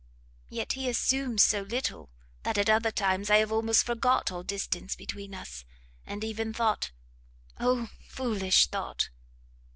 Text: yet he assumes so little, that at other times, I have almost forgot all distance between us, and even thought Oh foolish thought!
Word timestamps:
yet 0.49 0.73
he 0.73 0.89
assumes 0.89 1.43
so 1.43 1.61
little, 1.61 2.09
that 2.41 2.57
at 2.57 2.71
other 2.71 2.89
times, 2.89 3.29
I 3.29 3.37
have 3.37 3.51
almost 3.51 3.85
forgot 3.85 4.31
all 4.31 4.41
distance 4.41 4.95
between 4.95 5.35
us, 5.35 5.63
and 6.07 6.23
even 6.23 6.55
thought 6.55 6.89
Oh 7.59 7.87
foolish 8.09 8.65
thought! 8.65 9.09